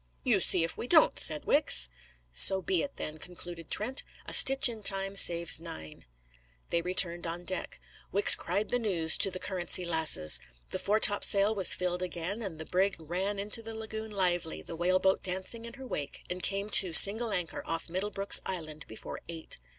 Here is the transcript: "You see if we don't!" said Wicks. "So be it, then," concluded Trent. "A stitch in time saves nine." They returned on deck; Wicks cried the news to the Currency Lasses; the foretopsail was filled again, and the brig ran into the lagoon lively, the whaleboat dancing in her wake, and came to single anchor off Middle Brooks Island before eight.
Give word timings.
"You 0.23 0.39
see 0.39 0.63
if 0.63 0.79
we 0.79 0.87
don't!" 0.87 1.19
said 1.19 1.45
Wicks. 1.45 1.87
"So 2.31 2.59
be 2.63 2.81
it, 2.81 2.95
then," 2.95 3.19
concluded 3.19 3.69
Trent. 3.69 4.03
"A 4.25 4.33
stitch 4.33 4.67
in 4.67 4.81
time 4.81 5.15
saves 5.15 5.59
nine." 5.59 6.05
They 6.71 6.81
returned 6.81 7.27
on 7.27 7.43
deck; 7.43 7.79
Wicks 8.11 8.33
cried 8.33 8.71
the 8.71 8.79
news 8.79 9.15
to 9.19 9.29
the 9.29 9.37
Currency 9.37 9.85
Lasses; 9.85 10.39
the 10.71 10.79
foretopsail 10.79 11.53
was 11.53 11.75
filled 11.75 12.01
again, 12.01 12.41
and 12.41 12.57
the 12.57 12.65
brig 12.65 12.95
ran 12.97 13.37
into 13.37 13.61
the 13.61 13.75
lagoon 13.75 14.09
lively, 14.09 14.63
the 14.63 14.75
whaleboat 14.75 15.21
dancing 15.21 15.65
in 15.65 15.73
her 15.75 15.85
wake, 15.85 16.23
and 16.31 16.41
came 16.41 16.71
to 16.71 16.93
single 16.93 17.29
anchor 17.31 17.61
off 17.67 17.87
Middle 17.87 18.09
Brooks 18.09 18.41
Island 18.43 18.85
before 18.87 19.19
eight. 19.29 19.59